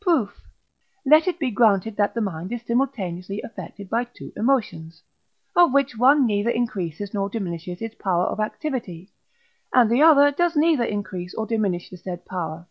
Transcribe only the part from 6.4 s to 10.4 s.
increases nor diminishes its power of activity, and the other